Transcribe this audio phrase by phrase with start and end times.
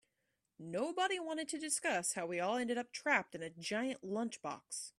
[0.57, 4.89] Nobody wanted to discuss how we all ended up trapped in a giant lunchbox.